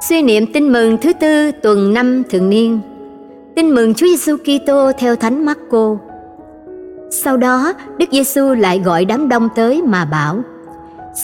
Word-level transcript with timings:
Suy 0.00 0.22
niệm 0.22 0.52
tin 0.52 0.72
mừng 0.72 0.98
thứ 0.98 1.12
tư 1.12 1.50
tuần 1.62 1.94
năm 1.94 2.22
thường 2.30 2.50
niên. 2.50 2.80
Tin 3.56 3.70
mừng 3.70 3.94
Chúa 3.94 4.06
Giêsu 4.06 4.36
Kitô 4.36 4.92
theo 4.98 5.16
Thánh 5.16 5.44
Marco. 5.44 5.96
Sau 7.10 7.36
đó, 7.36 7.72
Đức 7.98 8.06
Giêsu 8.12 8.54
lại 8.54 8.78
gọi 8.78 9.04
đám 9.04 9.28
đông 9.28 9.48
tới 9.56 9.82
mà 9.82 10.04
bảo: 10.04 10.42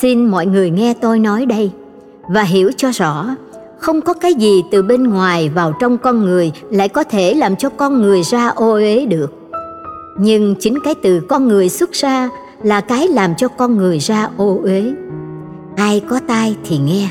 Xin 0.00 0.24
mọi 0.24 0.46
người 0.46 0.70
nghe 0.70 0.94
tôi 0.94 1.18
nói 1.18 1.46
đây 1.46 1.70
và 2.28 2.42
hiểu 2.42 2.70
cho 2.76 2.90
rõ, 2.90 3.26
không 3.78 4.00
có 4.00 4.14
cái 4.14 4.34
gì 4.34 4.62
từ 4.70 4.82
bên 4.82 5.04
ngoài 5.04 5.48
vào 5.48 5.72
trong 5.80 5.98
con 5.98 6.20
người 6.20 6.52
lại 6.70 6.88
có 6.88 7.04
thể 7.04 7.34
làm 7.34 7.56
cho 7.56 7.68
con 7.68 8.02
người 8.02 8.22
ra 8.22 8.48
ô 8.48 8.72
uế 8.72 9.06
được. 9.06 9.34
Nhưng 10.18 10.54
chính 10.60 10.78
cái 10.84 10.94
từ 11.02 11.20
con 11.28 11.48
người 11.48 11.68
xuất 11.68 11.92
ra 11.92 12.28
là 12.62 12.80
cái 12.80 13.08
làm 13.08 13.34
cho 13.34 13.48
con 13.48 13.76
người 13.76 13.98
ra 13.98 14.28
ô 14.36 14.60
uế. 14.62 14.92
Ai 15.76 16.00
có 16.08 16.20
tai 16.26 16.56
thì 16.64 16.78
nghe. 16.78 17.08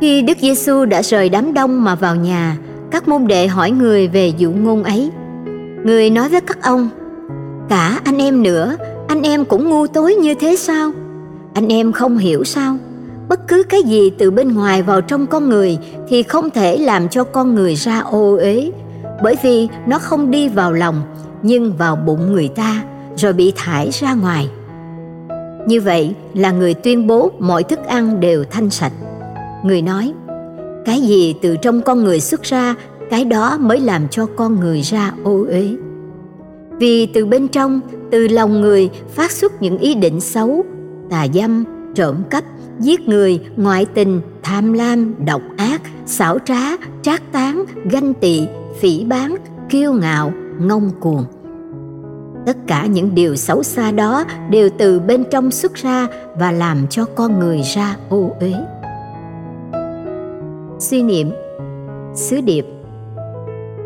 Khi 0.00 0.22
Đức 0.22 0.38
Giêsu 0.40 0.84
đã 0.84 1.02
rời 1.02 1.28
đám 1.28 1.54
đông 1.54 1.84
mà 1.84 1.94
vào 1.94 2.16
nhà, 2.16 2.56
các 2.90 3.08
môn 3.08 3.26
đệ 3.26 3.46
hỏi 3.46 3.70
người 3.70 4.08
về 4.08 4.32
dụ 4.38 4.50
ngôn 4.50 4.82
ấy. 4.82 5.10
Người 5.84 6.10
nói 6.10 6.28
với 6.28 6.40
các 6.40 6.62
ông, 6.62 6.88
cả 7.68 8.00
anh 8.04 8.18
em 8.18 8.42
nữa, 8.42 8.76
anh 9.08 9.22
em 9.22 9.44
cũng 9.44 9.68
ngu 9.68 9.86
tối 9.86 10.14
như 10.14 10.34
thế 10.34 10.56
sao? 10.56 10.90
Anh 11.54 11.68
em 11.68 11.92
không 11.92 12.18
hiểu 12.18 12.44
sao? 12.44 12.76
Bất 13.28 13.48
cứ 13.48 13.62
cái 13.62 13.82
gì 13.82 14.10
từ 14.18 14.30
bên 14.30 14.54
ngoài 14.54 14.82
vào 14.82 15.00
trong 15.00 15.26
con 15.26 15.48
người 15.48 15.78
thì 16.08 16.22
không 16.22 16.50
thể 16.50 16.76
làm 16.76 17.08
cho 17.08 17.24
con 17.24 17.54
người 17.54 17.74
ra 17.74 18.00
ô 18.00 18.36
uế, 18.36 18.70
bởi 19.22 19.36
vì 19.42 19.68
nó 19.86 19.98
không 19.98 20.30
đi 20.30 20.48
vào 20.48 20.72
lòng 20.72 21.02
nhưng 21.42 21.76
vào 21.76 21.96
bụng 21.96 22.32
người 22.32 22.48
ta 22.48 22.82
rồi 23.16 23.32
bị 23.32 23.52
thải 23.56 23.90
ra 23.90 24.14
ngoài. 24.14 24.48
Như 25.66 25.80
vậy 25.80 26.14
là 26.34 26.50
người 26.50 26.74
tuyên 26.74 27.06
bố 27.06 27.30
mọi 27.38 27.62
thức 27.62 27.78
ăn 27.86 28.20
đều 28.20 28.44
thanh 28.50 28.70
sạch 28.70 28.92
người 29.64 29.82
nói, 29.82 30.12
cái 30.84 31.00
gì 31.00 31.34
từ 31.42 31.56
trong 31.62 31.82
con 31.82 32.04
người 32.04 32.20
xuất 32.20 32.42
ra, 32.42 32.74
cái 33.10 33.24
đó 33.24 33.58
mới 33.60 33.80
làm 33.80 34.08
cho 34.08 34.26
con 34.26 34.60
người 34.60 34.80
ra 34.80 35.12
ô 35.24 35.44
uế. 35.48 35.76
Vì 36.78 37.06
từ 37.06 37.26
bên 37.26 37.48
trong, 37.48 37.80
từ 38.10 38.28
lòng 38.28 38.60
người 38.60 38.90
phát 39.14 39.30
xuất 39.30 39.62
những 39.62 39.78
ý 39.78 39.94
định 39.94 40.20
xấu, 40.20 40.64
tà 41.10 41.26
dâm, 41.34 41.64
trộm 41.94 42.16
cắp, 42.30 42.44
giết 42.80 43.00
người, 43.00 43.40
ngoại 43.56 43.86
tình, 43.94 44.20
tham 44.42 44.72
lam, 44.72 45.14
độc 45.26 45.42
ác, 45.56 45.82
xảo 46.06 46.38
trá, 46.38 46.76
trác 47.02 47.32
tán, 47.32 47.64
ganh 47.90 48.14
tị, 48.14 48.46
phỉ 48.80 49.04
báng 49.04 49.36
kiêu 49.68 49.92
ngạo, 49.92 50.32
ngông 50.60 50.90
cuồng. 51.00 51.24
Tất 52.46 52.56
cả 52.66 52.86
những 52.86 53.14
điều 53.14 53.36
xấu 53.36 53.62
xa 53.62 53.90
đó 53.90 54.24
đều 54.50 54.68
từ 54.78 55.00
bên 55.00 55.24
trong 55.30 55.50
xuất 55.50 55.74
ra 55.74 56.06
và 56.36 56.52
làm 56.52 56.86
cho 56.90 57.04
con 57.04 57.40
người 57.40 57.60
ra 57.74 57.96
ô 58.08 58.36
uế 58.40 58.52
suy 60.90 61.02
niệm. 61.02 61.30
Sứ 62.14 62.40
điệp. 62.40 62.66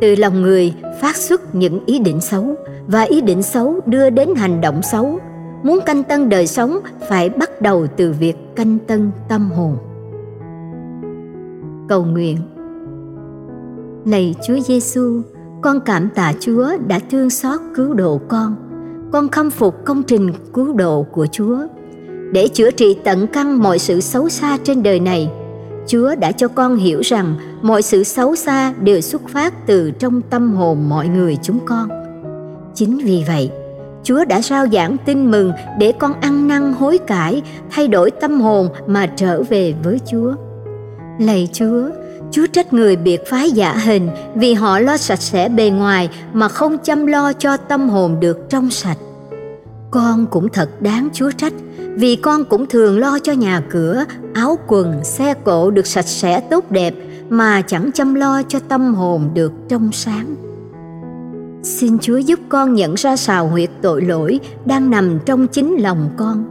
Từ 0.01 0.15
lòng 0.19 0.43
người 0.43 0.75
phát 1.01 1.17
xuất 1.17 1.55
những 1.55 1.81
ý 1.87 1.99
định 1.99 2.21
xấu 2.21 2.55
và 2.87 3.03
ý 3.03 3.21
định 3.21 3.43
xấu 3.43 3.81
đưa 3.87 4.11
đến 4.11 4.29
hành 4.37 4.61
động 4.61 4.83
xấu. 4.83 5.19
Muốn 5.63 5.81
canh 5.87 6.03
tân 6.03 6.29
đời 6.29 6.47
sống, 6.47 6.79
phải 7.09 7.29
bắt 7.29 7.61
đầu 7.61 7.87
từ 7.97 8.13
việc 8.13 8.37
canh 8.57 8.79
tân 8.87 9.11
tâm 9.29 9.51
hồn. 9.51 9.77
Cầu 11.89 12.05
nguyện. 12.05 12.37
Lạy 14.05 14.35
chúa 14.47 14.59
giêsu 14.59 15.23
con 15.63 15.81
cảm 15.81 16.09
tạ 16.15 16.33
chúa 16.41 16.71
đã 16.87 16.99
thương 17.11 17.31
xót 17.31 17.61
cứu 17.75 17.95
độ 17.95 18.21
con. 18.29 18.57
Con 19.13 19.29
khâm 19.29 19.51
phục 19.51 19.85
công 19.85 20.03
trình 20.03 20.33
cứu 20.55 20.73
độ 20.73 21.07
của 21.13 21.27
chúa. 21.27 21.59
Để 22.33 22.49
chữa 22.49 22.71
trị 22.71 22.97
tận 23.05 23.27
căn 23.33 23.63
mọi 23.63 23.79
sự 23.79 24.01
xấu 24.01 24.29
xa 24.29 24.59
trên 24.65 24.83
đời 24.83 25.01
này 25.01 25.31
Chúa 25.87 26.15
đã 26.15 26.33
cho 26.33 26.49
con 26.49 26.77
hiểu 26.77 27.01
rằng 27.01 27.35
mọi 27.63 27.83
sự 27.83 28.05
xấu 28.05 28.37
xa 28.37 28.73
đều 28.73 29.01
xuất 29.01 29.29
phát 29.29 29.67
từ 29.67 29.91
trong 29.91 30.23
tâm 30.23 30.55
hồn 30.55 30.89
mọi 30.89 31.09
người 31.09 31.37
chúng 31.43 31.59
con. 31.67 31.89
Chính 32.75 32.99
vì 32.99 33.25
vậy, 33.27 33.51
Chúa 34.03 34.25
đã 34.25 34.41
rao 34.43 34.67
giảng 34.73 34.97
tin 35.07 35.31
mừng 35.31 35.53
để 35.79 35.93
con 35.93 36.21
ăn 36.21 36.49
năn 36.49 36.73
hối 36.73 36.99
cải, 36.99 37.43
thay 37.71 37.89
đổi 37.89 38.11
tâm 38.11 38.41
hồn 38.41 38.69
mà 38.87 39.07
trở 39.07 39.43
về 39.43 39.75
với 39.85 40.01
Chúa. 40.11 40.35
Lạy 41.19 41.49
Chúa, 41.53 41.89
Chúa 42.31 42.47
trách 42.47 42.73
người 42.73 42.97
biệt 42.97 43.27
phái 43.27 43.51
giả 43.51 43.73
hình 43.73 44.11
vì 44.35 44.55
họ 44.55 44.79
lo 44.79 44.97
sạch 44.97 45.21
sẽ 45.23 45.49
bề 45.49 45.71
ngoài 45.71 46.09
mà 46.33 46.49
không 46.49 46.79
chăm 46.79 47.07
lo 47.07 47.33
cho 47.33 47.57
tâm 47.57 47.89
hồn 47.89 48.21
được 48.21 48.39
trong 48.49 48.71
sạch. 48.71 48.99
Con 49.93 50.27
cũng 50.27 50.49
thật 50.49 50.83
đáng 50.83 51.09
Chúa 51.13 51.31
trách 51.31 51.53
vì 51.95 52.17
con 52.17 52.45
cũng 52.45 52.67
thường 52.67 52.99
lo 52.99 53.19
cho 53.19 53.33
nhà 53.33 53.63
cửa, 53.71 54.05
áo 54.35 54.59
quần, 54.67 55.05
xe 55.05 55.35
cộ 55.45 55.71
được 55.71 55.87
sạch 55.87 56.07
sẽ 56.07 56.41
tốt 56.41 56.71
đẹp 56.71 56.95
mà 57.29 57.63
chẳng 57.63 57.91
chăm 57.95 58.15
lo 58.15 58.43
cho 58.49 58.59
tâm 58.59 58.95
hồn 58.95 59.31
được 59.35 59.53
trong 59.69 59.93
sáng. 59.93 60.35
Xin 61.63 61.99
Chúa 61.99 62.17
giúp 62.17 62.41
con 62.49 62.75
nhận 62.75 62.95
ra 62.95 63.17
sào 63.17 63.49
huyệt 63.49 63.71
tội 63.83 64.03
lỗi 64.03 64.41
đang 64.65 64.91
nằm 64.91 65.19
trong 65.27 65.47
chính 65.47 65.77
lòng 65.83 66.11
con. 66.17 66.45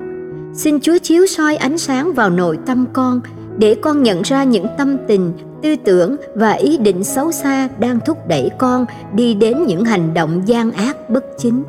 Xin 0.55 0.79
Chúa 0.79 0.97
chiếu 0.97 1.25
soi 1.25 1.55
ánh 1.55 1.77
sáng 1.77 2.13
vào 2.13 2.29
nội 2.29 2.59
tâm 2.65 2.85
con 2.93 3.21
để 3.57 3.75
con 3.81 4.03
nhận 4.03 4.21
ra 4.21 4.43
những 4.43 4.65
tâm 4.77 4.97
tình, 5.07 5.33
tư 5.63 5.75
tưởng 5.75 6.15
và 6.35 6.51
ý 6.51 6.77
định 6.77 7.03
xấu 7.03 7.31
xa 7.31 7.69
đang 7.79 7.99
thúc 8.05 8.17
đẩy 8.27 8.49
con 8.57 8.85
đi 9.13 9.33
đến 9.33 9.63
những 9.67 9.85
hành 9.85 10.13
động 10.13 10.41
gian 10.45 10.71
ác 10.71 11.09
bất 11.09 11.25
chính 11.37 11.63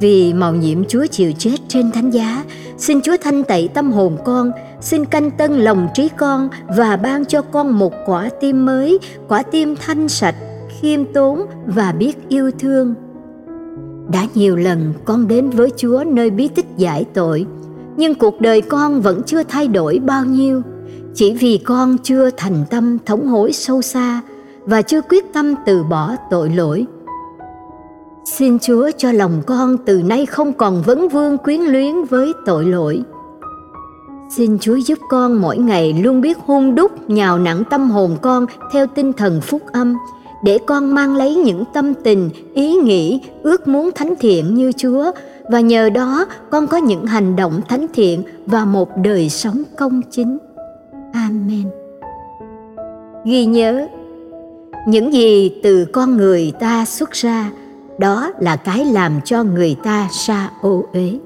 vì 0.00 0.34
màu 0.34 0.54
nhiệm 0.54 0.84
Chúa 0.84 1.06
chịu 1.06 1.32
chết 1.38 1.56
trên 1.68 1.90
thánh 1.90 2.10
giá, 2.10 2.44
xin 2.78 3.00
Chúa 3.02 3.16
thanh 3.20 3.44
tẩy 3.44 3.68
tâm 3.68 3.92
hồn 3.92 4.16
con, 4.24 4.50
xin 4.80 5.04
canh 5.04 5.30
tân 5.30 5.52
lòng 5.52 5.88
trí 5.94 6.08
con 6.08 6.48
và 6.76 6.96
ban 6.96 7.24
cho 7.24 7.42
con 7.42 7.78
một 7.78 7.92
quả 8.06 8.30
tim 8.40 8.66
mới, 8.66 8.98
quả 9.28 9.42
tim 9.42 9.76
thanh 9.86 10.08
sạch, 10.08 10.34
khiêm 10.80 11.04
tốn 11.04 11.46
và 11.66 11.92
biết 11.92 12.28
yêu 12.28 12.50
thương. 12.58 12.94
Đã 14.12 14.26
nhiều 14.34 14.56
lần 14.56 14.92
con 15.04 15.28
đến 15.28 15.50
với 15.50 15.70
Chúa 15.76 16.04
nơi 16.06 16.30
bí 16.30 16.48
tích 16.48 16.66
giải 16.76 17.04
tội, 17.14 17.46
nhưng 17.96 18.14
cuộc 18.14 18.40
đời 18.40 18.60
con 18.60 19.00
vẫn 19.00 19.22
chưa 19.26 19.42
thay 19.42 19.68
đổi 19.68 19.98
bao 19.98 20.24
nhiêu, 20.24 20.62
chỉ 21.14 21.32
vì 21.32 21.58
con 21.58 21.96
chưa 22.02 22.30
thành 22.36 22.64
tâm 22.70 22.98
thống 23.06 23.26
hối 23.26 23.52
sâu 23.52 23.82
xa 23.82 24.20
và 24.64 24.82
chưa 24.82 25.00
quyết 25.00 25.32
tâm 25.32 25.54
từ 25.66 25.84
bỏ 25.84 26.16
tội 26.30 26.50
lỗi 26.50 26.86
Xin 28.26 28.58
Chúa 28.58 28.90
cho 28.96 29.12
lòng 29.12 29.42
con 29.46 29.76
từ 29.84 30.02
nay 30.02 30.26
không 30.26 30.52
còn 30.52 30.82
vấn 30.82 31.08
vương 31.08 31.38
quyến 31.38 31.60
luyến 31.60 32.04
với 32.04 32.32
tội 32.46 32.64
lỗi. 32.64 33.02
Xin 34.36 34.58
Chúa 34.58 34.76
giúp 34.76 34.98
con 35.08 35.40
mỗi 35.40 35.58
ngày 35.58 35.92
luôn 35.92 36.20
biết 36.20 36.38
hung 36.38 36.74
đúc 36.74 37.10
nhào 37.10 37.38
nặng 37.38 37.62
tâm 37.70 37.90
hồn 37.90 38.16
con 38.22 38.46
theo 38.72 38.86
tinh 38.86 39.12
thần 39.12 39.40
phúc 39.40 39.62
âm, 39.72 39.96
để 40.44 40.58
con 40.66 40.94
mang 40.94 41.16
lấy 41.16 41.34
những 41.34 41.64
tâm 41.74 41.94
tình, 41.94 42.30
ý 42.54 42.74
nghĩ, 42.74 43.20
ước 43.42 43.68
muốn 43.68 43.90
thánh 43.94 44.14
thiện 44.20 44.54
như 44.54 44.72
Chúa 44.72 45.10
và 45.50 45.60
nhờ 45.60 45.90
đó 45.90 46.26
con 46.50 46.66
có 46.66 46.76
những 46.76 47.06
hành 47.06 47.36
động 47.36 47.60
thánh 47.68 47.86
thiện 47.94 48.22
và 48.46 48.64
một 48.64 48.88
đời 49.04 49.28
sống 49.28 49.62
công 49.76 50.00
chính. 50.10 50.38
Amen. 51.12 51.64
Ghi 53.24 53.46
nhớ, 53.46 53.86
những 54.86 55.12
gì 55.12 55.60
từ 55.62 55.84
con 55.84 56.16
người 56.16 56.52
ta 56.60 56.84
xuất 56.84 57.12
ra 57.12 57.50
đó 57.98 58.32
là 58.40 58.56
cái 58.56 58.84
làm 58.84 59.20
cho 59.24 59.42
người 59.42 59.76
ta 59.84 60.08
xa 60.10 60.50
ô 60.62 60.84
uế. 60.92 61.18